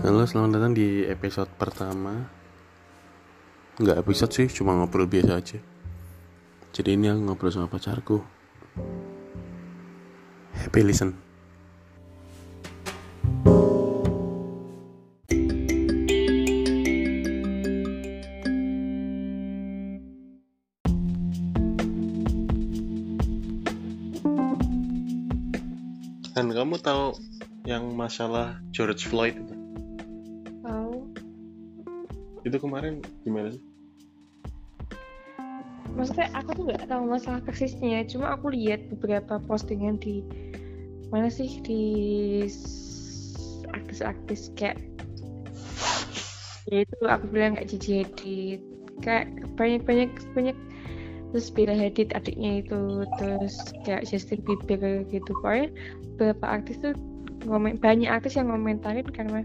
[0.00, 2.24] Halo, selamat datang di episode pertama.
[3.76, 5.60] Nggak episode sih, cuma ngobrol biasa aja.
[6.72, 8.24] Jadi ini aku ngobrol sama pacarku.
[10.56, 11.12] Happy listen.
[26.32, 27.20] Dan kamu tahu
[27.68, 29.59] yang masalah George Floyd itu?
[32.44, 33.62] Itu kemarin gimana sih?
[35.90, 40.22] Maksudnya aku tuh nggak tahu masalah persisnya, cuma aku lihat beberapa postingan di
[41.10, 41.82] mana sih di
[43.74, 44.78] artis-artis kayak
[46.70, 48.60] ya itu aku bilang kayak Gigi Hadid
[49.02, 49.26] kayak
[49.58, 50.56] banyak banyak banyak
[51.34, 55.74] terus Bella Hadid adiknya itu terus kayak Justin Bieber gitu pokoknya
[56.14, 56.94] beberapa artis tuh
[57.82, 59.42] banyak artis yang ngomentarin karena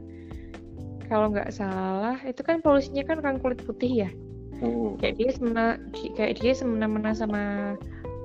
[1.06, 4.12] kalau nggak salah itu kan polusinya kan orang kulit putih ya
[4.56, 4.96] Hmm.
[5.04, 5.76] kayak dia semena
[6.16, 7.76] kayak dia semena-mena sama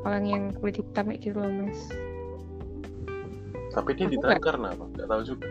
[0.07, 1.91] orang yang kulit hitam kayak gitu loh mas
[3.71, 4.85] Tapi dia ditahan karena apa?
[4.95, 5.47] Nggak tahu juga.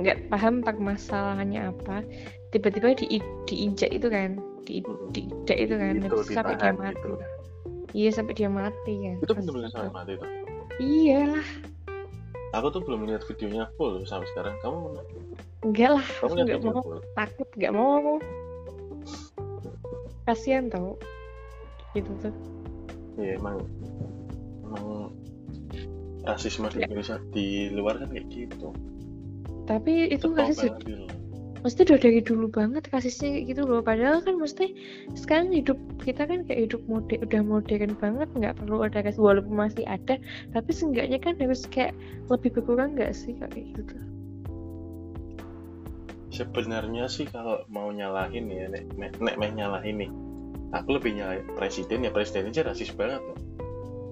[0.00, 2.02] nggak paham permasalahannya apa
[2.50, 5.12] tiba-tiba di diinjak itu kan di Hmm.
[5.12, 7.10] diinjak itu kan Itu terus sampai dia mati gitu.
[7.92, 10.28] iya sampai dia mati kan Itu bener-bener sampai mati tuh.
[10.82, 11.46] iyalah
[12.50, 14.58] Aku tuh belum lihat videonya full sampai sekarang.
[14.58, 14.90] Kamu
[15.60, 16.82] enggak lah aku lihat nggak video mau
[17.16, 17.90] takut nggak mau.
[17.96, 18.16] Aku
[20.24, 20.96] kasihan tau.
[21.92, 22.34] Gitu tuh.
[23.20, 23.66] Iya emang
[24.64, 25.12] emang
[26.24, 26.86] rasisme di Ya.
[26.88, 28.72] Indonesia di luar kan kayak gitu.
[29.70, 31.06] tapi itu banget gitu.
[31.62, 33.84] mesti udah dari dulu banget kasusnya kayak gitu loh.
[33.84, 34.74] Padahal kan mesti
[35.14, 39.54] sekarang hidup kita kan kayak hidup mode udah modern banget nggak perlu ada kasus walaupun
[39.54, 40.18] masih ada.
[40.50, 41.94] Tapi seenggaknya kan harus kayak
[42.32, 43.94] lebih berkurang nggak sih kayak gitu
[46.40, 50.10] Sebenarnya sih kalau mau nyalahin ya, nek, nek, nek meh nyalahin nih.
[50.72, 53.36] Aku lebih nyalahin presiden ya presiden aja rasis banget loh.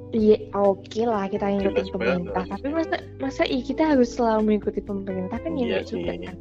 [0.08, 2.56] iya oke lah kita ngikutin Jelas banget pemerintah rasisnya.
[2.56, 6.00] tapi masa masa iya kita harus selalu mengikuti pemerintah kan ya Iya juga sih.
[6.08, 6.32] kan Ya,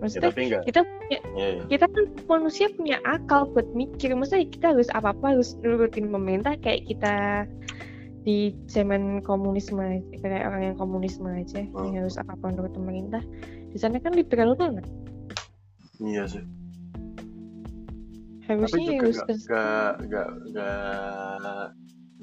[0.00, 0.62] maksudnya enggak.
[0.64, 1.62] kita punya Ya, ya.
[1.68, 6.56] kita kan manusia punya akal buat mikir maksudnya kita harus apa apa harus nurutin pemerintah
[6.60, 7.44] kayak kita
[8.24, 11.92] di zaman komunisme kayak orang yang komunisme aja Hmm.
[11.92, 13.20] yang harus apa apa nurut pemerintah.
[13.68, 14.88] Di sana kan liberal banget.
[16.00, 16.44] Iya sih.
[18.44, 21.64] Tapi harusnya juga harus nggak nggak nggak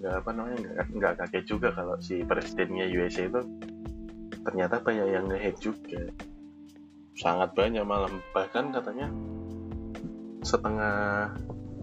[0.02, 3.42] nggak apa namanya nggak nggak kaget juga kalau si presidennya USA itu.
[4.42, 6.02] Ternyata banyak yang nge-hate juga.
[7.14, 9.06] Sangat banyak malah bahkan katanya
[10.42, 11.30] setengah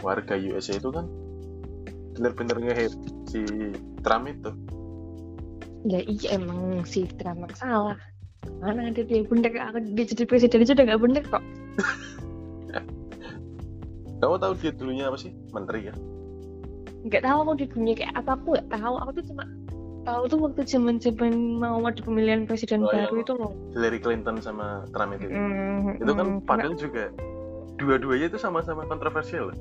[0.03, 1.07] warga USA itu kan
[2.19, 2.97] bener-bener nge-hate
[3.31, 3.41] si
[4.03, 4.51] Trump itu.
[5.87, 7.95] Ya iya emang si Trump salah.
[8.59, 11.43] Mana ada dia bener aku dia jadi presiden aja udah nggak bener kok.
[14.19, 15.31] Kamu tahu dia dulunya apa sih?
[15.55, 15.95] Menteri ya?
[17.07, 18.95] Nggak tahu aku di dunia kayak apa aku nggak tahu.
[18.99, 19.45] Aku tuh cuma
[20.03, 23.53] tahu tuh waktu zaman zaman mau ada pemilihan presiden Oh, baru yang- itu loh.
[23.79, 25.31] Hillary Clinton sama Trump itu.
[25.31, 27.15] Mm, itu kan mm, padahal juga
[27.79, 29.55] dua-duanya itu sama-sama kontroversial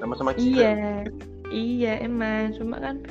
[0.00, 0.32] sama-sama.
[0.34, 1.04] Iya,
[1.52, 2.56] iya emang.
[2.56, 3.04] Cuma kan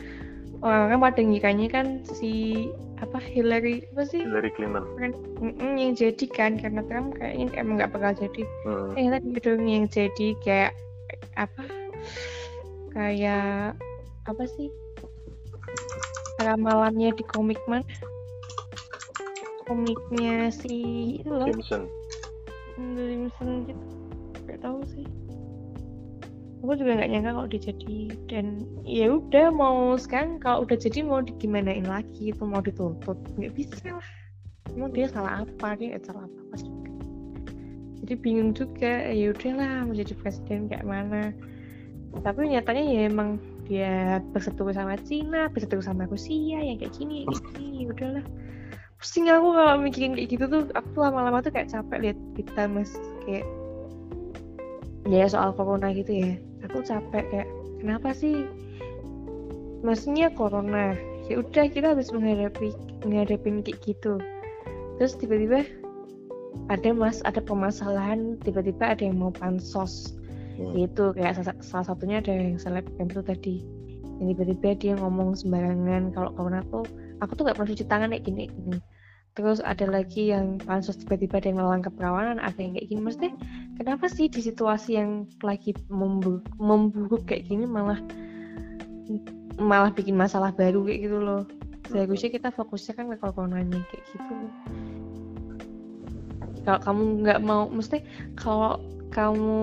[0.66, 2.66] orang pada ngiranya kan si
[3.02, 4.22] apa Hillary apa sih?
[4.22, 4.86] Hillary Clinton.
[4.98, 5.12] Kan
[5.78, 8.44] yang jadi kan karena Trump kayaknya emang nggak bakal jadi.
[8.66, 8.98] Hmm.
[8.98, 10.74] Eh tadi dong yang jadi kayak
[11.38, 11.64] apa
[12.94, 13.78] kayak
[14.26, 14.70] apa sih?
[16.42, 17.86] Ramalannya di komik man
[19.70, 20.76] komiknya si
[21.22, 21.46] itu loh.
[21.48, 21.86] Jameson
[22.76, 23.86] Jameson gitu.
[24.46, 25.06] Nggak tahu sih
[26.62, 27.98] aku juga nggak nyangka kalau dia jadi.
[28.30, 28.46] Dan
[28.86, 32.30] ya udah mau sekarang kalau udah jadi mau digimanain lagi?
[32.30, 33.18] Itu mau dituntut?
[33.36, 34.10] Nggak bisa lah.
[34.72, 35.74] Emang dia salah apa?
[35.76, 36.92] Dia nggak salah apa apa juga.
[38.06, 39.10] Jadi bingung juga.
[39.10, 41.34] Ya udahlah mau jadi presiden kayak mana?
[42.22, 47.42] Tapi nyatanya ya emang dia berseteru sama Cina berseteru sama Rusia yang kayak gini kayak
[47.58, 47.68] gini.
[47.84, 48.26] Ya udahlah.
[49.02, 50.64] Pusing aku kalau mikirin kayak gitu tuh.
[50.78, 52.94] Aku lama-lama tuh kayak capek lihat kita mas
[53.26, 53.50] kayak
[55.10, 56.38] ya soal corona gitu ya
[56.72, 57.50] aku capek kayak
[57.84, 58.48] kenapa sih?
[59.84, 60.96] Maksudnya corona.
[61.28, 62.72] Ya udah kita harus menghadapi
[63.04, 64.18] menghadapin kayak gitu.
[64.98, 65.68] Terus tiba-tiba
[66.72, 70.16] ada mas ada permasalahan tiba-tiba ada yang mau pansos.
[70.52, 70.76] Hmm.
[70.76, 73.56] itu kayak salah, salah satunya ada yang selebgram itu tadi.
[74.20, 76.86] Yang tiba-tiba dia ngomong sembarangan kalau corona tuh
[77.24, 78.80] aku tuh nggak pernah cuci tangan kayak gini gini.
[79.32, 83.02] Terus ada lagi yang pansus tiba-tiba ada yang melawan keperawanan ada yang kayak gini.
[83.02, 83.32] Maksudnya
[83.82, 87.98] kenapa sih di situasi yang lagi memburuk, kayak gini malah
[89.58, 91.42] malah bikin masalah baru kayak gitu loh?
[91.90, 94.34] Seharusnya kita fokusnya kan ke coronanya kayak gitu.
[96.62, 98.06] Kalau kamu nggak mau mesti
[98.38, 98.78] kalau
[99.10, 99.58] kamu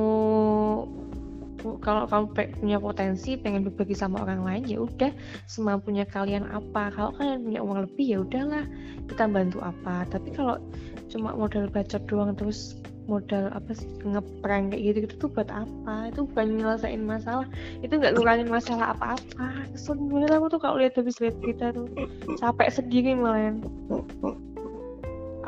[1.78, 2.26] kalau kamu
[2.58, 5.14] punya potensi pengen berbagi sama orang lain ya udah.
[5.46, 6.90] Semampunya kalian apa?
[6.90, 8.66] Kalau kalian punya uang lebih ya udahlah.
[9.06, 10.10] Kita bantu apa?
[10.10, 10.58] Tapi kalau
[11.06, 12.78] cuma modal bacot doang terus
[13.08, 16.12] modal apa sih ngeprank kayak gitu gitu tuh buat apa?
[16.12, 17.49] Itu bukan nyelesain masalah.
[17.81, 19.64] Itu nggak ngurangin masalah apa-apa.
[20.12, 21.88] Banget aku tuh kalau lihat habis lihat kita tuh.
[22.37, 23.56] Capek sendiri malah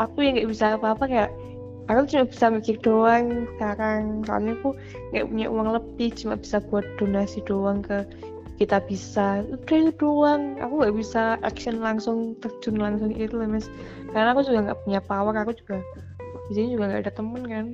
[0.01, 1.31] aku yang nggak bisa apa-apa kayak
[1.93, 4.25] aku cuma bisa mikir doang sekarang.
[4.25, 4.73] Soalnya aku
[5.13, 8.09] nggak punya uang lebih cuma bisa buat donasi doang ke
[8.57, 9.45] kita bisa.
[9.45, 10.57] Udah itu doang.
[10.65, 13.69] Aku nggak bisa action langsung terjun langsung itu lah mas.
[14.17, 15.85] Karena aku juga nggak punya power aku juga
[16.51, 17.67] di sini juga nggak ada temen kan.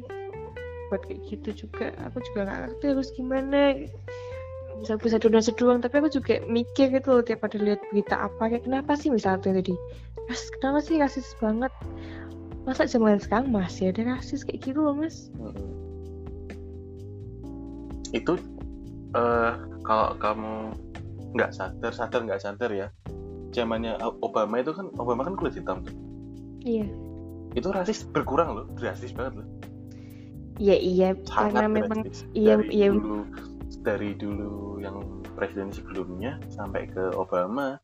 [0.93, 1.97] Buat kayak gitu juga.
[2.05, 3.61] Aku juga nggak ngerti harus gimana.
[4.85, 8.53] Bisa bisa donasi doang tapi aku juga mikir gitu loh tiap ada lihat berita apa.
[8.53, 9.73] Kayak kenapa sih misalnya tadi?
[10.29, 11.73] Mas kenapa sih rasis banget?
[12.69, 15.33] Masa zaman sekarang masih ada rasis kayak gitu loh mas?
[18.13, 18.37] Itu
[19.17, 19.57] uh,
[19.89, 20.77] kalau kamu
[21.33, 22.93] nggak sadar sadar nggak sadar ya.
[23.57, 25.97] Zamannya Obama itu kan Obama kan kulit hitam tuh.
[26.61, 27.06] Iya
[27.57, 29.49] itu rasis berkurang loh drastis banget loh.
[30.57, 32.25] Iya iya Sangat karena memang drastis.
[32.33, 32.89] iya dari iya.
[32.91, 33.19] dulu
[33.83, 34.97] dari dulu yang
[35.33, 37.77] presiden sebelumnya sampai ke Obama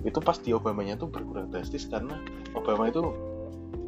[0.00, 2.22] itu pas di Obamanya tuh berkurang drastis karena
[2.52, 3.02] Obama itu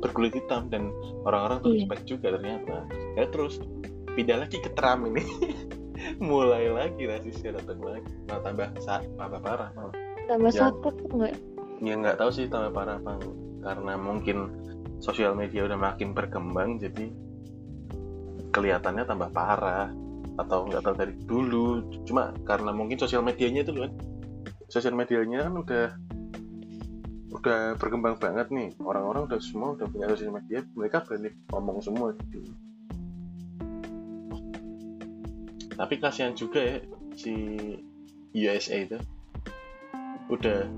[0.01, 0.91] berkulit hitam dan
[1.23, 1.79] orang-orang tuh Iya.
[1.85, 2.77] respect juga ternyata.
[3.15, 3.63] Ya terus
[4.11, 5.23] pindah lagi ke Trump ini.
[6.21, 8.09] Mulai lagi rasisnya datang lagi.
[8.27, 9.95] Malah tambah sa- tambah parah malah.
[10.27, 10.61] Tambah Ya.
[10.63, 11.35] sakit tuh nggak?
[11.81, 13.21] Ya nggak tahu sih tambah parah apa
[13.61, 14.37] karena mungkin
[15.01, 17.11] sosial media udah makin berkembang jadi
[18.53, 19.91] kelihatannya tambah parah.
[20.39, 23.91] Atau nggak tahu dari dulu cuma karena mungkin sosial medianya itu kan.
[24.71, 25.87] Sosial medianya kan udah
[27.35, 28.71] udah berkembang banget nih.
[28.81, 32.13] Orang-orang udah semua udah punya sosial media mereka berani ngomong semua.
[32.15, 32.53] Gitu.
[35.81, 36.77] tapi kasihan juga ya
[37.17, 37.35] si
[38.37, 39.01] USA itu.
[40.29, 40.69] Udah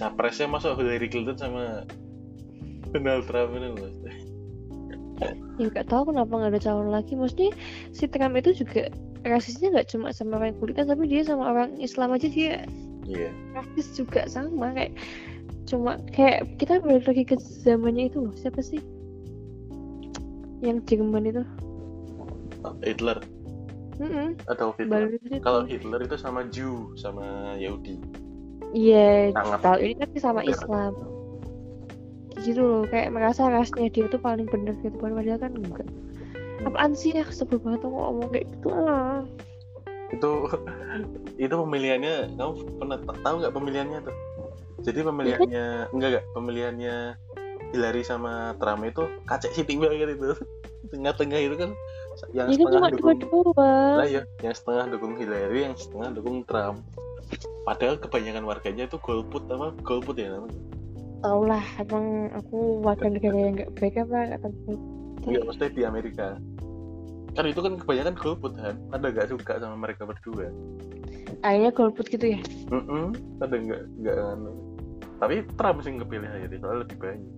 [0.00, 1.84] capresnya masuk Hillary Clinton sama
[2.94, 4.28] Donald Trump ini loh ya
[5.58, 7.12] nggak tahu kenapa nggak ada calon lagi.
[7.18, 7.50] Maksudnya
[7.90, 8.86] si Trump itu juga
[9.26, 12.62] rasisnya nggak cuma sama orang kulit tapi dia sama orang Islam aja dia
[13.04, 13.30] iya.
[13.58, 14.70] rasis juga sama.
[14.74, 14.94] Kayak
[15.66, 18.34] cuma kayak kita balik lagi ke zamannya itu loh.
[18.38, 18.80] Siapa sih?
[20.62, 21.42] Yang Jerman itu.
[22.82, 23.18] Hitler.
[23.98, 25.18] Mm-mm, atau Hitler.
[25.42, 27.98] Kalau Hitler itu sama Jew sama Yahudi.
[28.70, 29.58] Iya Sangat.
[29.64, 30.40] tahu ini kan sama.
[30.46, 31.17] Islam
[32.42, 35.88] gitu loh kayak merasa rasnya dia tuh paling bener gitu padahal kan enggak.
[36.66, 39.22] Apaan sih ya sebel banget aku ngomong kayak gitu ah.
[40.10, 40.30] Itu
[41.44, 44.16] itu pemilihannya kamu pernah ta- tahu nggak pemilihannya tuh?
[44.86, 46.96] Jadi pemilihannya enggak enggak pemilihannya
[47.74, 50.32] Hillary sama Trump itu kacek sitik banget itu
[50.94, 51.70] tengah-tengah itu kan
[52.34, 53.72] yang ya kan setengah cuma dukung dua-dua.
[54.02, 56.82] Lah ya yang setengah dukung Hillary yang setengah dukung Trump.
[57.68, 60.77] Padahal kebanyakan warganya itu golput apa golput ya namanya
[61.20, 64.74] tau lah emang aku warga negara yang nggak baik apa tahu.
[65.26, 66.26] Enggak, maksudnya di Amerika.
[67.36, 70.50] Kan itu kan kebanyakan golput kan ada nggak suka sama mereka berdua?
[71.44, 72.40] Akhirnya golput gitu ya?
[72.72, 74.52] Mm-mm, ada nggak nggak anu.
[75.18, 77.34] tapi Trump sih kepilih aja soalnya lebih banyak.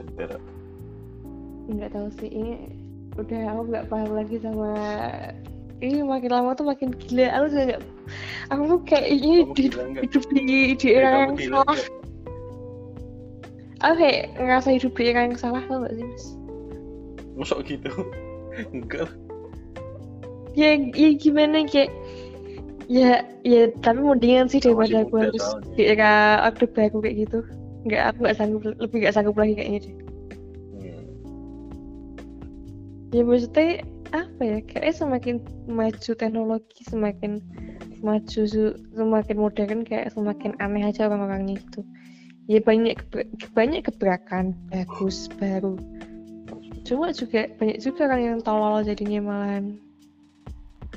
[0.00, 0.36] Sementara,
[1.68, 2.52] nggak tahu sih ini
[3.20, 4.72] udah aku nggak paham lagi sama
[5.84, 7.28] ini makin lama tuh makin gila.
[7.28, 7.80] Aku juga nggak
[8.48, 9.64] aku tuh kayak ini di,
[10.00, 11.76] hidup di di era yang salah?
[13.82, 16.24] Aku kayak ngerasa hidup di era yang salah tau gak sih mas?
[17.34, 17.90] Masuk gitu.
[18.74, 19.10] Enggak.
[20.54, 21.90] Ya ya gimana kayak
[22.86, 27.38] ya ya tapi mendingan sih daripada aku harus di era orde baru kayak gitu.
[27.88, 29.94] Nggak aku nggak sanggup lebih nggak sanggup lagi kayaknya deh.
[30.76, 31.04] Hmm.
[33.12, 37.40] ya maksudnya apa ya kayaknya semakin maju teknologi semakin
[38.04, 38.40] maju
[38.92, 41.80] semakin modern kayak semakin aneh aja orang-orangnya gitu
[42.50, 42.98] ya banyak
[43.54, 45.78] banyak gebrakan bagus baru.
[46.82, 49.78] Cuma juga banyak juga orang yang tolol jadinya malahan.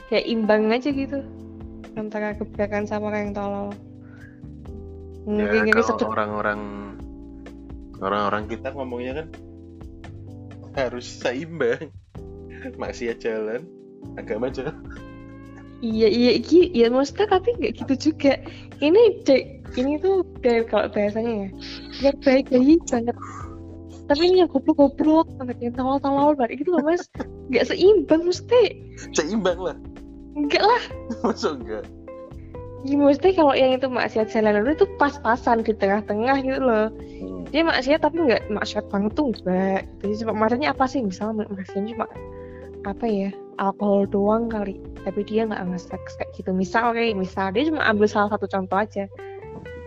[0.09, 1.19] Kayak imbang aja gitu
[1.95, 3.69] antara gebrakan sama orang yang tolol.
[5.25, 6.61] Ya kalau orang-orang
[8.01, 9.27] orang-orang kita ngomongnya kan
[10.75, 11.93] harus seimbang.
[12.81, 13.69] Maksiat jalan
[14.17, 14.73] agama jalan
[15.86, 18.42] Iya iya iya, iya maksudnya tapi nggak gitu juga.
[18.82, 19.44] Ini dek
[19.77, 21.50] ini tuh dari kalau bahasanya ya,
[22.10, 23.15] yang baik baik banget.
[24.06, 27.06] Tapi ini yang goblok-goblok, banget yang tolol-tolol banget gitu loh mas.
[27.54, 28.82] Nggak seimbang mesti.
[29.13, 29.77] seimbang lah
[30.34, 30.84] Enggak lah.
[31.25, 31.86] masuk enggak
[32.86, 36.94] Ya, maksudnya kalau yang itu maksiat jalan lalu itu pas-pasan di tengah-tengah gitu loh.
[36.94, 37.42] Hmm.
[37.50, 39.89] Dia maksiat tapi nggak maksiat banget tuh enggak.
[40.06, 41.01] Jadi cuma maksudnya apa sih?
[41.01, 42.06] Misalnya maksiatnya cuma
[42.86, 46.50] apa ya alkohol doang kali tapi dia nggak nge-seks kayak gitu.
[46.54, 49.06] Misal kayak misal dia cuma ambil salah satu contoh aja.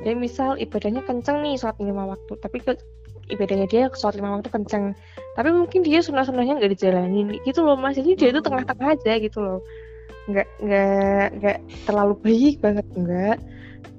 [0.07, 2.78] Dia misal ibadahnya kenceng nih sholat lima waktu tapi ke
[3.28, 4.95] ibadahnya dia sholat lima waktu kenceng.
[5.35, 7.99] Tapi mungkin dia sunnah sunnahnya nggak dijalanin gitu loh mas.
[7.99, 9.61] Jadi dia itu tengah-tengah aja gitu loh.
[10.31, 13.38] Nggak nggak nggak terlalu baik banget enggak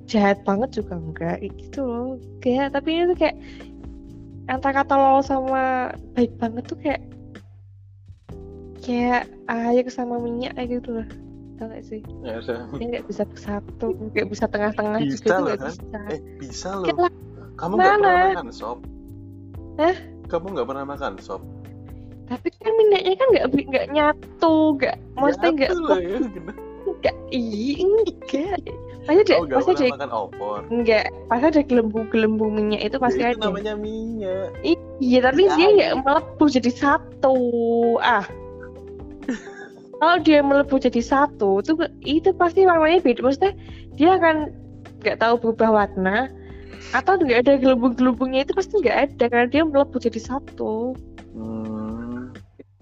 [0.10, 2.08] jahat banget juga enggak gitu loh.
[2.42, 3.38] Kayak tapi ini tuh kayak
[4.50, 7.04] antara tolol sama baik banget tuh kayak
[8.80, 11.08] kayak air sama minyak kayak gitu loh
[11.56, 15.60] tau gak sih Ya, dia nggak bisa bersatu nggak bisa tengah-tengah Bisa juga loh, nggak
[15.60, 15.74] kan?
[15.74, 16.86] bisa Eh, bisa loh.
[16.88, 17.12] Kayak lah,
[17.56, 18.78] Kamu nggak pernah makan sop?
[19.76, 19.96] Hah?
[20.26, 21.42] Kamu nggak pernah makan sop?
[22.30, 26.18] tapi kan minyaknya kan nggak nggak nyatu nggak maksudnya nggak ya.
[26.86, 28.58] Nggak iya enggak
[29.02, 30.60] pasti ada Oh, pasti ada makan opor.
[30.70, 34.54] enggak pasti ada gelembung-gelembung minyak itu pasti Ya, ada namanya minyak.
[35.02, 35.70] iya tapi Iya, dia iya.
[35.74, 37.36] nggak melepuh jadi satu
[37.98, 38.26] ah
[40.00, 43.54] kalau dia melepuh jadi satu itu itu pasti warnanya beda maksudnya
[44.00, 44.54] dia akan
[45.04, 46.32] nggak tahu berubah warna
[46.96, 50.96] atau nggak ada gelembung-gelembungnya itu pasti nggak ada karena dia melepuh jadi satu
[51.30, 52.34] Hmm,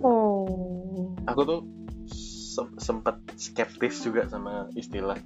[0.01, 1.59] oh aku tuh
[2.57, 5.19] sem- sempat skeptis juga sama istilah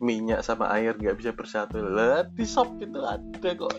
[0.00, 1.78] minyak sama air nggak bisa bersatu.
[1.84, 3.72] Lah di sop itu ada kok.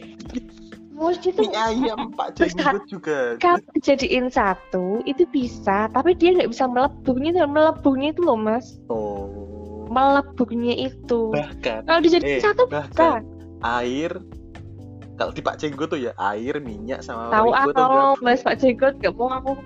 [1.01, 3.17] Maksudnya tuh Mie ayam Pak Jenggot juga.
[3.41, 5.89] kalau dijadiin satu itu bisa.
[5.89, 8.77] Tapi dia nggak bisa melepuhnya dan melepuhnya itu loh mas.
[8.87, 9.27] Oh.
[9.91, 11.35] melepuhnya itu.
[11.35, 13.27] Bahkan kalau dijadiin eh, satu bahkan
[13.59, 14.15] air
[15.19, 18.95] kalau di Pak Jenggot tuh ya air minyak sama tahu aku nggak- mas Pak Jenggot
[19.03, 19.27] gak mau.
[19.35, 19.53] Aku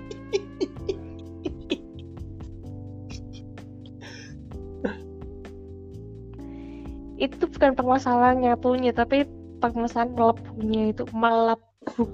[7.16, 9.24] itu bukan permasalahan nyatunya tapi
[9.60, 12.08] permasalahan melepuhnya itu melepuh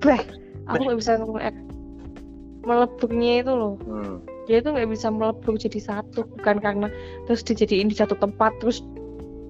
[0.00, 0.22] bah
[0.70, 1.54] aku nggak bisa ngomong eh.
[2.60, 3.74] melepuhnya itu loh.
[3.88, 4.20] Hmm.
[4.44, 6.86] dia itu nggak bisa melepuh jadi satu bukan karena
[7.24, 8.82] terus dijadiin di satu tempat terus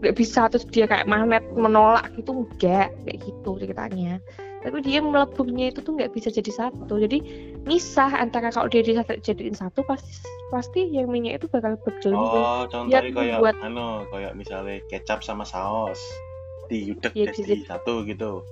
[0.01, 4.21] nggak bisa terus dia kayak magnet menolak gitu enggak kayak gitu ceritanya.
[4.61, 7.01] Tapi dia melepuhnya itu tuh nggak bisa jadi satu.
[7.01, 7.25] Jadi
[7.65, 10.21] misah antara kalau dia jadiin satu pasti
[10.53, 15.47] pasti yang minyak itu bakal bergelembung Oh, contohnya kayak buat- anu, kayak misalnya kecap sama
[15.47, 16.01] saus
[16.71, 18.47] diudek Iya, jadi di- satu gitu.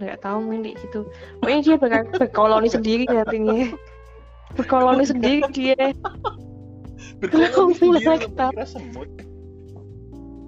[0.00, 1.00] nggak tahu kayak gitu.
[1.38, 3.68] Pokoknya dia bakal berkoloni sendiri nantinya
[4.56, 5.76] berkoloni sendiri dia.
[7.20, 9.08] Berkoloni sendiri kira semut.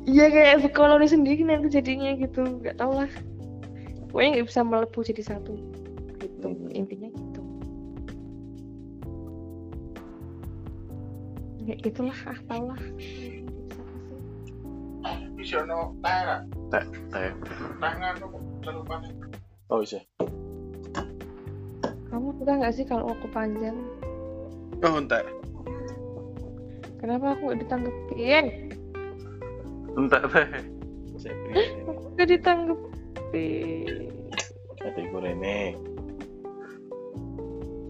[0.03, 3.13] Iya kayak berkoloni sendiri nanti jadinya gitu nggak tau lah.
[4.09, 5.53] Pokoknya nggak bisa melepuh jadi satu.
[6.17, 6.73] Gitu Hmm.
[6.73, 7.41] intinya gitu.
[11.63, 12.81] Kayak gitulah ah tau lah
[15.33, 16.23] Bisa no teh,
[16.71, 17.31] Teh, teh.
[17.77, 18.27] tangan no
[18.61, 19.01] celupan.
[19.69, 20.01] Oh iya.
[22.07, 23.73] kamu suka nggak sih kalau aku panjang
[24.85, 25.25] Oh, entar.
[26.99, 28.47] kenapa aku nggak ditanggepin
[29.93, 30.49] Entar teh.
[31.17, 31.65] Saya beri
[32.13, 34.13] nggak ditanggepin
[34.79, 35.61] Ada ibu Rene.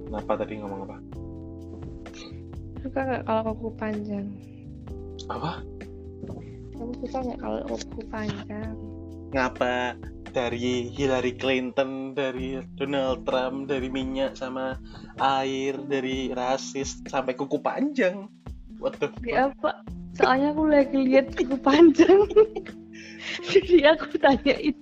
[0.07, 0.97] Kenapa tadi ngomong apa?
[2.79, 4.27] suka nggak kalau kuku panjang
[5.27, 5.63] Apa?
[6.83, 8.75] Kamu suka nggak kalau kuku panjang
[9.33, 9.97] Ngapa
[10.37, 14.77] dari Hillary Clinton, dari Donald Trump, dari minyak sama
[15.21, 18.29] air, dari rasis sampai kuku panjang.
[18.77, 19.25] What the fuck?
[19.25, 19.81] Ya apa?
[20.21, 22.29] Soalnya aku lagi lihat kuku panjang.
[23.53, 24.77] Jadi aku tanyain.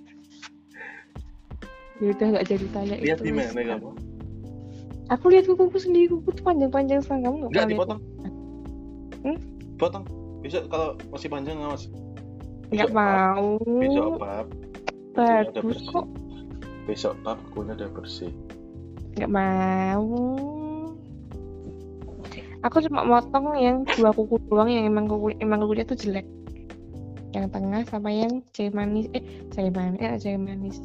[2.03, 3.29] Ya udah nggak jadi tanya Lihat itu.
[3.29, 3.53] di Mas.
[3.53, 3.89] mana kamu?
[5.15, 7.69] Aku lihat kukuku sendiri, kuku tuh panjang-panjang sekarang kamu nggak lihat?
[7.71, 7.99] dipotong.
[9.21, 9.37] Hmm?
[9.77, 10.05] Potong.
[10.41, 11.57] Besok kalau masih panjang.
[11.61, 11.77] Nggak
[12.71, 13.49] Besok pap, mau.
[13.61, 14.47] Besok pap,
[15.11, 16.05] Bagus kok.
[16.89, 18.31] Besok pap kukunya udah bersih.
[19.17, 20.05] Nggak mau.
[22.61, 26.25] Aku cuma motong yang dua kuku doang yang emang kuku emang kukunya tuh jelek.
[27.31, 29.23] Yang tengah sama yang jari manis eh
[29.55, 30.77] jari manis eh jari manis.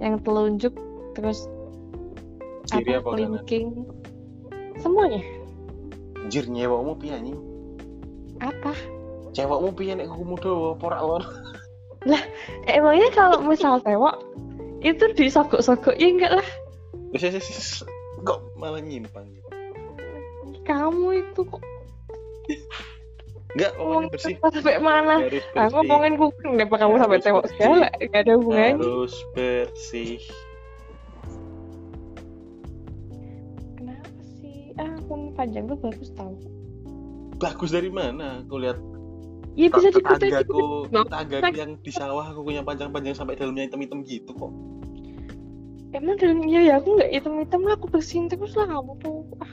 [0.00, 0.74] Yang telunjuk
[1.18, 1.50] terus
[2.68, 3.16] Kiri apa kanan?
[3.16, 3.68] kelingking
[4.78, 5.22] semuanya
[6.20, 7.38] Anjir nyewokmu piye anjing?
[8.38, 8.70] apa
[9.38, 11.22] Cewekmu piye nek kukumu dawa porak lor?
[12.10, 12.22] Eh,
[12.66, 14.18] emangnya kalau misal tewok
[14.82, 16.48] itu disogok-sogok ya enggak lah.
[18.22, 19.46] Kok malah nyimpang gitu.
[20.66, 21.62] kamu itu kok
[23.56, 24.34] Enggak, ngomongin bersih.
[24.36, 25.14] sampai mana
[25.56, 27.46] aku ngomongin kuping kenapa kamu sampai bersih.
[27.56, 30.20] segala gak ada hubungannya Harus bersih.
[33.72, 36.36] kenapa sih ah akun panjang tuh bagus tau
[37.38, 38.42] Bagus dari mana?
[38.44, 38.76] Aku lihat
[39.58, 44.30] ya bisa tetanggaku Loh, tetanggaku kan- yang di sawah kukunya panjang-panjang sampai dalamnya hitam-hitam gitu
[44.30, 44.54] kok.
[45.90, 49.24] Emang dalam iya ya aku nggak hitam hitam lah aku bersihin terus lah kamu tuh
[49.40, 49.50] ah.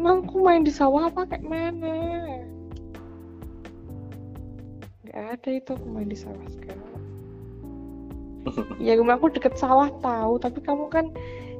[0.00, 1.94] emang aku main di sawah apa kayak mana?
[5.04, 6.84] Nggak ada itu aku main di sawah sekarang
[8.88, 11.06] ya rumahku deket sawah tahu tapi kamu kan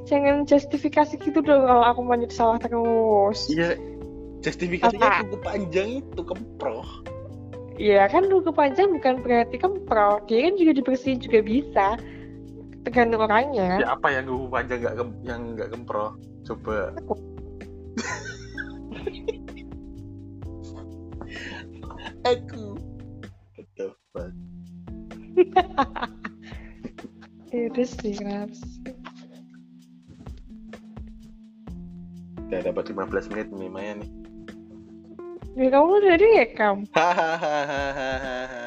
[0.09, 3.47] jangan justifikasi gitu dong kalau aku main di sawah terus.
[3.53, 3.77] Iya
[4.41, 6.85] justifikasinya kuku panjang itu kemproh
[7.77, 11.93] ya kan lu panjang bukan berarti kemprot dia kan juga dibersihin juga bisa.
[12.81, 13.77] Tergantung orangnya.
[13.77, 16.97] Ya apa yang kuku panjang nggak kem- yang nggak kemproh coba.
[22.25, 22.81] Aku.
[23.53, 23.93] Betul
[27.53, 28.89] ya sih kenapa sih?
[32.47, 34.07] udah dapat 15 menit Maya nih
[35.57, 38.66] ya kamu rekam hahaha